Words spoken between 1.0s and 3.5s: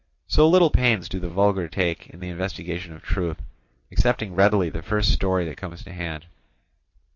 do the vulgar take in the investigation of truth,